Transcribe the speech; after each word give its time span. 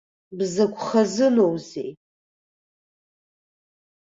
Бзакә 0.37 0.79
хазыноузеи! 0.87 1.91